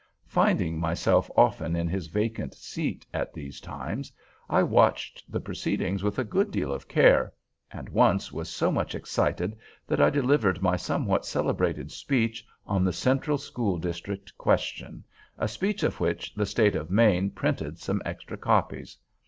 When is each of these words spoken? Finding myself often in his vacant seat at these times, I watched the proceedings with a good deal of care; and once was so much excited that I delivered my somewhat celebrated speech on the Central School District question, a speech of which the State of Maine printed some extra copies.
Finding 0.25 0.79
myself 0.79 1.29
often 1.37 1.75
in 1.75 1.87
his 1.87 2.07
vacant 2.07 2.55
seat 2.55 3.05
at 3.13 3.35
these 3.35 3.59
times, 3.61 4.11
I 4.49 4.63
watched 4.63 5.23
the 5.31 5.39
proceedings 5.39 6.01
with 6.01 6.17
a 6.17 6.23
good 6.23 6.49
deal 6.49 6.73
of 6.73 6.87
care; 6.87 7.31
and 7.69 7.87
once 7.87 8.31
was 8.31 8.49
so 8.49 8.71
much 8.71 8.95
excited 8.95 9.55
that 9.85 10.01
I 10.01 10.09
delivered 10.09 10.59
my 10.59 10.75
somewhat 10.75 11.23
celebrated 11.27 11.91
speech 11.91 12.43
on 12.65 12.83
the 12.83 12.93
Central 12.93 13.37
School 13.37 13.77
District 13.77 14.35
question, 14.39 15.03
a 15.37 15.47
speech 15.47 15.83
of 15.83 15.99
which 15.99 16.33
the 16.33 16.47
State 16.47 16.75
of 16.75 16.89
Maine 16.89 17.29
printed 17.29 17.77
some 17.77 18.01
extra 18.03 18.37
copies. 18.37 18.97